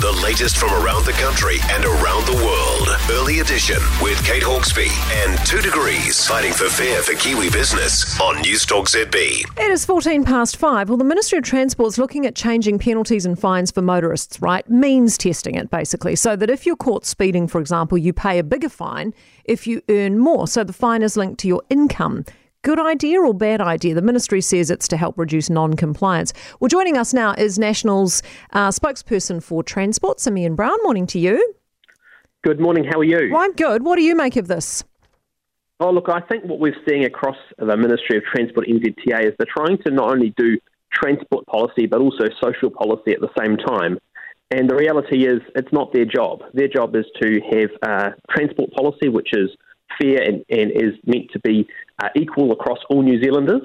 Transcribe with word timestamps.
The 0.00 0.12
latest 0.22 0.58
from 0.58 0.70
around 0.74 1.04
the 1.06 1.12
country 1.14 1.56
and 1.70 1.84
around 1.84 2.24
the 2.24 2.36
world. 2.44 2.88
Early 3.10 3.40
edition 3.40 3.78
with 4.00 4.24
Kate 4.24 4.44
Hawkesby 4.44 4.86
and 5.24 5.44
Two 5.44 5.60
Degrees 5.60 6.24
fighting 6.24 6.52
for 6.52 6.68
fair 6.68 7.02
for 7.02 7.14
Kiwi 7.14 7.50
business 7.50 8.20
on 8.20 8.36
Newstalk 8.36 8.86
ZB. 8.86 9.44
It 9.58 9.70
is 9.72 9.84
14 9.84 10.22
past 10.22 10.56
five. 10.56 10.88
Well, 10.88 10.98
the 10.98 11.04
Ministry 11.04 11.38
of 11.38 11.44
Transport 11.44 11.88
is 11.88 11.98
looking 11.98 12.26
at 12.26 12.36
changing 12.36 12.78
penalties 12.78 13.26
and 13.26 13.36
fines 13.36 13.72
for 13.72 13.82
motorists, 13.82 14.40
right? 14.40 14.68
Means 14.70 15.18
testing 15.18 15.56
it, 15.56 15.68
basically, 15.68 16.14
so 16.14 16.36
that 16.36 16.48
if 16.48 16.64
you're 16.64 16.76
caught 16.76 17.04
speeding, 17.04 17.48
for 17.48 17.60
example, 17.60 17.98
you 17.98 18.12
pay 18.12 18.38
a 18.38 18.44
bigger 18.44 18.68
fine 18.68 19.12
if 19.46 19.66
you 19.66 19.82
earn 19.88 20.20
more. 20.20 20.46
So 20.46 20.62
the 20.62 20.72
fine 20.72 21.02
is 21.02 21.16
linked 21.16 21.40
to 21.40 21.48
your 21.48 21.62
income. 21.70 22.24
Good 22.62 22.80
idea 22.80 23.20
or 23.20 23.32
bad 23.32 23.60
idea? 23.60 23.94
The 23.94 24.02
ministry 24.02 24.40
says 24.40 24.68
it's 24.68 24.88
to 24.88 24.96
help 24.96 25.16
reduce 25.16 25.48
non 25.48 25.74
compliance. 25.74 26.32
Well, 26.58 26.68
joining 26.68 26.96
us 26.96 27.14
now 27.14 27.32
is 27.34 27.56
National's 27.56 28.20
uh, 28.52 28.68
spokesperson 28.70 29.40
for 29.40 29.62
transport, 29.62 30.18
Simeon 30.18 30.56
Brown. 30.56 30.76
Morning 30.82 31.06
to 31.08 31.20
you. 31.20 31.54
Good 32.42 32.58
morning. 32.60 32.84
How 32.84 32.98
are 32.98 33.04
you? 33.04 33.30
Well, 33.32 33.42
I'm 33.42 33.52
good. 33.52 33.84
What 33.84 33.96
do 33.96 34.02
you 34.02 34.16
make 34.16 34.36
of 34.36 34.48
this? 34.48 34.82
Oh, 35.78 35.90
look, 35.90 36.08
I 36.08 36.20
think 36.20 36.44
what 36.44 36.58
we're 36.58 36.76
seeing 36.88 37.04
across 37.04 37.36
the 37.58 37.76
Ministry 37.76 38.18
of 38.18 38.24
Transport 38.24 38.66
NZTA 38.66 39.28
is 39.28 39.34
they're 39.38 39.46
trying 39.56 39.78
to 39.86 39.92
not 39.92 40.10
only 40.10 40.34
do 40.36 40.58
transport 40.92 41.46
policy 41.46 41.86
but 41.86 42.00
also 42.00 42.24
social 42.42 42.70
policy 42.70 43.12
at 43.12 43.20
the 43.20 43.30
same 43.38 43.56
time. 43.56 43.98
And 44.50 44.68
the 44.68 44.74
reality 44.74 45.26
is, 45.26 45.40
it's 45.54 45.72
not 45.72 45.92
their 45.92 46.06
job. 46.06 46.40
Their 46.54 46.68
job 46.68 46.96
is 46.96 47.04
to 47.22 47.40
have 47.52 47.70
uh, 47.82 48.10
transport 48.30 48.72
policy 48.72 49.08
which 49.08 49.28
is 49.32 49.50
fair 50.00 50.22
and, 50.22 50.44
and 50.50 50.70
is 50.70 50.94
meant 51.06 51.30
to 51.32 51.40
be 51.40 51.66
uh, 52.02 52.08
equal 52.16 52.52
across 52.52 52.78
all 52.90 53.02
New 53.02 53.22
Zealanders. 53.22 53.62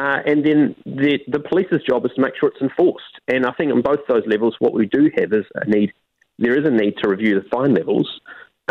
Uh, 0.00 0.18
and 0.24 0.46
then 0.46 0.74
the, 0.86 1.18
the 1.28 1.40
police's 1.40 1.82
job 1.86 2.04
is 2.06 2.12
to 2.16 2.22
make 2.22 2.32
sure 2.38 2.48
it's 2.48 2.62
enforced. 2.62 3.20
And 3.28 3.44
I 3.44 3.52
think 3.52 3.72
on 3.72 3.82
both 3.82 4.00
those 4.08 4.22
levels, 4.26 4.56
what 4.58 4.72
we 4.72 4.86
do 4.86 5.10
have 5.18 5.32
is 5.32 5.44
a 5.54 5.68
need. 5.68 5.92
There 6.38 6.58
is 6.58 6.66
a 6.66 6.70
need 6.70 6.94
to 7.02 7.08
review 7.08 7.34
the 7.34 7.46
fine 7.50 7.74
levels, 7.74 8.08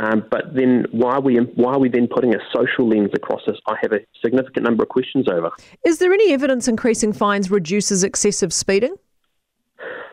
um, 0.01 0.25
but 0.31 0.55
then 0.55 0.85
why 0.91 1.15
are 1.15 1.21
we 1.21 1.35
why 1.35 1.73
are 1.73 1.79
we 1.79 1.89
then 1.89 2.07
putting 2.07 2.33
a 2.33 2.39
social 2.51 2.87
lens 2.87 3.11
across 3.13 3.41
this? 3.45 3.57
I 3.67 3.75
have 3.81 3.91
a 3.91 3.99
significant 4.23 4.63
number 4.63 4.83
of 4.83 4.89
questions 4.89 5.27
over. 5.31 5.51
Is 5.85 5.99
there 5.99 6.13
any 6.13 6.33
evidence 6.33 6.67
increasing 6.67 7.13
fines 7.13 7.51
reduces 7.51 8.03
excessive 8.03 8.53
speeding? 8.53 8.95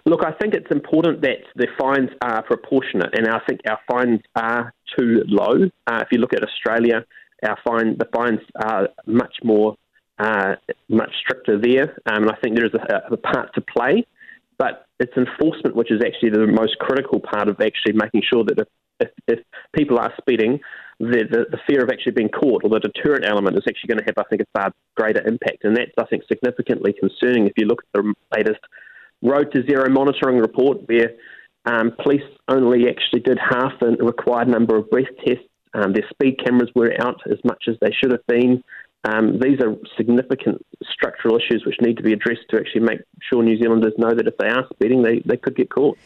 Look, 0.07 0.25
I 0.25 0.31
think 0.31 0.55
it's 0.55 0.71
important 0.71 1.23
that 1.23 1.39
the 1.57 1.67
fines 1.77 2.11
are 2.23 2.41
proportionate, 2.45 3.19
and 3.19 3.27
I 3.27 3.41
think 3.49 3.63
our 3.69 3.81
fines 3.91 4.21
are 4.37 4.73
too 4.97 5.25
low. 5.27 5.69
Uh, 5.89 5.99
if 6.01 6.09
you 6.13 6.19
look 6.19 6.33
at 6.33 6.45
Australia, 6.45 7.05
our 7.45 7.59
fine 7.67 7.97
the 7.99 8.07
fines 8.15 8.39
are 8.55 8.89
much 9.05 9.35
more 9.43 9.77
uh, 10.21 10.55
much 10.89 11.11
stricter 11.21 11.61
there, 11.61 11.97
um, 12.07 12.23
and 12.23 12.31
I 12.31 12.37
think 12.37 12.55
there 12.57 12.67
is 12.67 12.75
a, 12.75 13.13
a, 13.13 13.17
part 13.17 13.53
to 13.55 13.61
play. 13.61 14.07
But 14.59 14.87
it's 15.01 15.13
enforcement 15.17 15.75
which 15.75 15.91
is 15.91 16.01
actually 16.07 16.31
the 16.31 16.47
most 16.47 16.79
critical 16.79 17.19
part 17.19 17.49
of 17.49 17.61
actually 17.61 17.93
making 17.95 18.23
sure 18.33 18.45
that 18.45 18.61
if, 18.61 18.69
if, 19.01 19.11
if 19.27 19.39
people 19.75 19.99
are 19.99 20.15
speeding, 20.19 20.61
the, 20.99 21.25
the, 21.29 21.45
the, 21.51 21.59
fear 21.67 21.83
of 21.83 21.91
actually 21.91 22.13
being 22.13 22.31
caught 22.31 22.65
or 22.65 22.71
the 22.71 22.79
deterrent 22.79 23.27
element 23.27 23.59
is 23.59 23.65
actually 23.69 23.89
going 23.89 23.99
to 23.99 24.05
have, 24.07 24.17
I 24.17 24.25
think, 24.31 24.41
a 24.41 24.59
far 24.59 24.73
greater 24.97 25.21
impact. 25.27 25.65
And 25.65 25.77
that's, 25.77 25.93
I 25.99 26.07
think, 26.07 26.23
significantly 26.27 26.95
concerning 26.99 27.47
if 27.47 27.53
you 27.59 27.67
look 27.67 27.83
at 27.83 28.01
the 28.01 28.15
latest 28.35 28.61
Road 29.23 29.53
to 29.53 29.63
Zero 29.65 29.89
monitoring 29.89 30.39
report, 30.39 30.89
where 30.89 31.11
um, 31.65 31.93
police 32.03 32.23
only 32.49 32.89
actually 32.89 33.21
did 33.21 33.39
half 33.39 33.73
the 33.81 33.97
required 34.01 34.49
number 34.49 34.77
of 34.77 34.89
breath 34.91 35.07
tests. 35.25 35.45
Um, 35.75 35.93
their 35.93 36.09
speed 36.11 36.39
cameras 36.45 36.71
were 36.75 36.93
out 37.01 37.21
as 37.31 37.39
much 37.45 37.65
as 37.69 37.77
they 37.81 37.91
should 37.93 38.13
have 38.13 38.27
been. 38.27 38.63
Um, 39.05 39.39
these 39.41 39.61
are 39.61 39.77
significant 39.97 40.65
structural 40.83 41.37
issues 41.37 41.65
which 41.65 41.77
need 41.81 41.97
to 41.99 42.03
be 42.03 42.13
addressed 42.13 42.49
to 42.51 42.57
actually 42.57 42.81
make 42.81 43.01
sure 43.23 43.43
New 43.43 43.59
Zealanders 43.59 43.93
know 43.99 44.15
that 44.15 44.27
if 44.27 44.37
they 44.37 44.49
are 44.49 44.67
speeding, 44.73 45.03
they, 45.03 45.23
they 45.25 45.37
could 45.37 45.55
get 45.55 45.71
caught. 45.71 45.99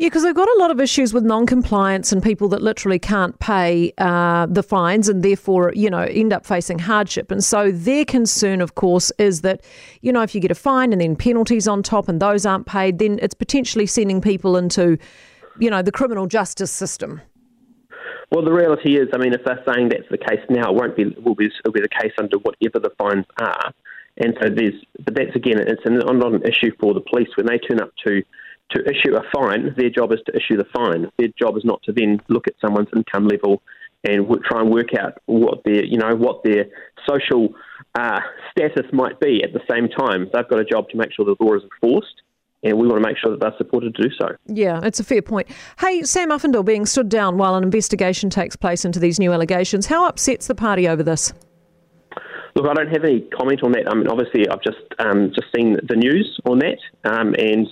Yeah, 0.00 0.06
because 0.06 0.22
they've 0.22 0.34
got 0.34 0.48
a 0.48 0.58
lot 0.60 0.70
of 0.70 0.80
issues 0.80 1.12
with 1.12 1.24
non-compliance 1.24 2.12
and 2.12 2.22
people 2.22 2.46
that 2.50 2.62
literally 2.62 3.00
can't 3.00 3.36
pay 3.40 3.92
uh, 3.98 4.46
the 4.46 4.62
fines 4.62 5.08
and 5.08 5.24
therefore, 5.24 5.72
you 5.74 5.90
know, 5.90 6.02
end 6.02 6.32
up 6.32 6.46
facing 6.46 6.78
hardship. 6.78 7.32
And 7.32 7.42
so 7.42 7.72
their 7.72 8.04
concern, 8.04 8.60
of 8.60 8.76
course, 8.76 9.10
is 9.18 9.40
that, 9.40 9.60
you 10.00 10.12
know, 10.12 10.22
if 10.22 10.36
you 10.36 10.40
get 10.40 10.52
a 10.52 10.54
fine 10.54 10.92
and 10.92 11.00
then 11.00 11.16
penalties 11.16 11.66
on 11.66 11.82
top 11.82 12.08
and 12.08 12.22
those 12.22 12.46
aren't 12.46 12.64
paid, 12.64 13.00
then 13.00 13.18
it's 13.20 13.34
potentially 13.34 13.86
sending 13.86 14.20
people 14.20 14.56
into, 14.56 14.98
you 15.58 15.68
know, 15.68 15.82
the 15.82 15.90
criminal 15.90 16.28
justice 16.28 16.70
system. 16.70 17.20
Well, 18.30 18.44
the 18.44 18.52
reality 18.52 18.98
is, 18.98 19.08
I 19.12 19.18
mean, 19.18 19.32
if 19.32 19.40
they're 19.44 19.64
saying 19.66 19.88
that's 19.88 20.08
the 20.12 20.18
case 20.18 20.44
now, 20.48 20.70
it 20.70 20.76
won't 20.76 20.94
be. 20.94 21.06
Will 21.24 21.34
be. 21.34 21.46
It'll 21.46 21.72
be 21.72 21.80
the 21.80 21.88
case 21.88 22.12
under 22.20 22.38
whatever 22.38 22.78
the 22.78 22.90
fines 22.98 23.26
are. 23.40 23.72
And 24.18 24.36
so 24.40 24.48
there's, 24.48 24.74
but 25.04 25.16
that's 25.16 25.34
again, 25.34 25.58
it's 25.58 25.82
not 25.84 26.34
an 26.34 26.42
issue 26.42 26.70
for 26.78 26.94
the 26.94 27.00
police 27.00 27.28
when 27.36 27.46
they 27.46 27.58
turn 27.58 27.80
up 27.80 27.90
to 28.06 28.22
to 28.70 28.82
issue 28.84 29.16
a 29.16 29.22
fine, 29.34 29.74
their 29.76 29.90
job 29.90 30.12
is 30.12 30.20
to 30.26 30.32
issue 30.36 30.56
the 30.56 30.66
fine. 30.74 31.10
Their 31.18 31.28
job 31.38 31.56
is 31.56 31.64
not 31.64 31.82
to 31.84 31.92
then 31.92 32.20
look 32.28 32.46
at 32.46 32.54
someone's 32.60 32.88
income 32.94 33.26
level 33.26 33.62
and 34.04 34.28
try 34.44 34.60
and 34.60 34.70
work 34.70 34.94
out 34.98 35.14
what 35.26 35.64
their, 35.64 35.84
you 35.84 35.98
know, 35.98 36.14
what 36.14 36.42
their 36.44 36.66
social 37.08 37.48
uh, 37.98 38.20
status 38.50 38.86
might 38.92 39.18
be 39.20 39.42
at 39.42 39.52
the 39.52 39.60
same 39.70 39.88
time. 39.88 40.28
They've 40.32 40.48
got 40.48 40.60
a 40.60 40.64
job 40.64 40.88
to 40.90 40.96
make 40.96 41.12
sure 41.12 41.24
the 41.24 41.36
law 41.42 41.54
is 41.54 41.62
enforced. 41.62 42.22
And 42.64 42.76
we 42.76 42.88
want 42.88 43.00
to 43.00 43.08
make 43.08 43.16
sure 43.16 43.30
that 43.30 43.38
they're 43.38 43.56
supported 43.56 43.94
to 43.94 44.02
do 44.02 44.08
so. 44.20 44.30
Yeah, 44.46 44.80
it's 44.82 44.98
a 44.98 45.04
fair 45.04 45.22
point. 45.22 45.46
Hey, 45.78 46.02
Sam 46.02 46.30
Uffindell 46.30 46.64
being 46.64 46.86
stood 46.86 47.08
down 47.08 47.38
while 47.38 47.54
an 47.54 47.62
investigation 47.62 48.30
takes 48.30 48.56
place 48.56 48.84
into 48.84 48.98
these 48.98 49.20
new 49.20 49.32
allegations. 49.32 49.86
How 49.86 50.08
upsets 50.08 50.48
the 50.48 50.56
party 50.56 50.88
over 50.88 51.04
this? 51.04 51.32
Look, 52.56 52.66
I 52.66 52.74
don't 52.74 52.88
have 52.88 53.04
any 53.04 53.20
comment 53.20 53.62
on 53.62 53.70
that. 53.72 53.88
I 53.88 53.94
mean, 53.94 54.08
obviously, 54.08 54.48
I've 54.48 54.62
just 54.62 54.78
um, 54.98 55.30
just 55.32 55.46
seen 55.54 55.76
the 55.86 55.94
news 55.94 56.40
on 56.46 56.58
that, 56.58 56.78
um, 57.04 57.36
and 57.38 57.68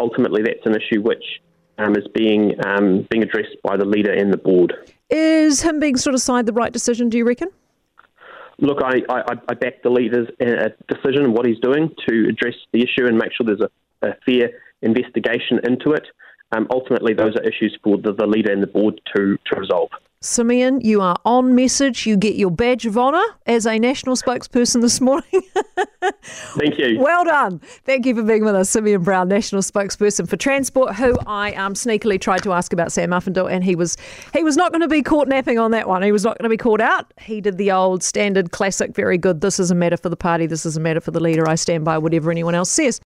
ultimately 0.00 0.42
that's 0.42 0.64
an 0.64 0.74
issue 0.74 1.02
which 1.02 1.22
um, 1.78 1.96
is 1.96 2.06
being 2.14 2.54
um, 2.66 3.06
being 3.10 3.22
addressed 3.22 3.56
by 3.62 3.76
the 3.76 3.84
leader 3.84 4.12
and 4.12 4.32
the 4.32 4.36
board. 4.36 4.74
Is 5.08 5.62
him 5.62 5.80
being 5.80 5.96
sort 5.96 6.14
of 6.14 6.18
aside 6.18 6.46
the 6.46 6.52
right 6.52 6.72
decision? 6.72 7.08
Do 7.08 7.18
you 7.18 7.26
reckon? 7.26 7.48
Look, 8.58 8.82
I, 8.82 9.00
I, 9.08 9.22
I 9.48 9.54
back 9.54 9.82
the 9.82 9.88
leader's 9.90 10.28
uh, 10.40 10.68
decision 10.86 11.24
and 11.24 11.32
what 11.32 11.46
he's 11.46 11.58
doing 11.60 11.94
to 12.08 12.28
address 12.28 12.54
the 12.72 12.82
issue 12.82 13.06
and 13.06 13.16
make 13.16 13.32
sure 13.32 13.46
there's 13.46 13.62
a, 13.62 14.06
a 14.06 14.14
fair 14.26 14.50
investigation 14.82 15.60
into 15.64 15.92
it. 15.92 16.06
Um, 16.52 16.66
ultimately, 16.70 17.14
those 17.14 17.36
are 17.36 17.42
issues 17.42 17.78
for 17.82 17.96
the, 17.96 18.12
the 18.12 18.26
leader 18.26 18.52
and 18.52 18.62
the 18.62 18.66
board 18.66 19.00
to, 19.16 19.38
to 19.50 19.60
resolve. 19.60 19.90
Simeon, 20.22 20.82
you 20.82 21.00
are 21.00 21.16
on 21.24 21.54
message. 21.54 22.06
You 22.06 22.14
get 22.18 22.34
your 22.34 22.50
badge 22.50 22.84
of 22.84 22.98
honour 22.98 23.24
as 23.46 23.66
a 23.66 23.78
national 23.78 24.16
spokesperson 24.16 24.82
this 24.82 25.00
morning. 25.00 25.24
Thank 26.22 26.78
you. 26.78 27.00
Well 27.00 27.24
done. 27.24 27.58
Thank 27.86 28.04
you 28.04 28.14
for 28.14 28.22
being 28.22 28.44
with 28.44 28.54
us, 28.54 28.68
Simeon 28.68 29.02
Brown, 29.02 29.28
national 29.28 29.62
spokesperson 29.62 30.28
for 30.28 30.36
transport, 30.36 30.96
who 30.96 31.16
I 31.26 31.54
um, 31.54 31.72
sneakily 31.72 32.20
tried 32.20 32.42
to 32.42 32.52
ask 32.52 32.74
about 32.74 32.92
Sam 32.92 33.10
Uffindell, 33.10 33.50
and 33.50 33.64
he 33.64 33.74
was 33.74 33.96
he 34.34 34.42
was 34.42 34.58
not 34.58 34.72
going 34.72 34.82
to 34.82 34.88
be 34.88 35.02
caught 35.02 35.26
napping 35.26 35.58
on 35.58 35.70
that 35.70 35.88
one. 35.88 36.02
He 36.02 36.12
was 36.12 36.24
not 36.24 36.36
going 36.36 36.44
to 36.44 36.50
be 36.50 36.58
caught 36.58 36.82
out. 36.82 37.14
He 37.18 37.40
did 37.40 37.56
the 37.56 37.72
old 37.72 38.02
standard 38.02 38.50
classic, 38.50 38.94
very 38.94 39.16
good. 39.16 39.40
This 39.40 39.58
is 39.58 39.70
a 39.70 39.74
matter 39.74 39.96
for 39.96 40.10
the 40.10 40.16
party. 40.16 40.44
This 40.44 40.66
is 40.66 40.76
a 40.76 40.80
matter 40.80 41.00
for 41.00 41.12
the 41.12 41.20
leader. 41.20 41.48
I 41.48 41.54
stand 41.54 41.86
by 41.86 41.96
whatever 41.96 42.30
anyone 42.30 42.54
else 42.54 42.70
says. 42.70 42.98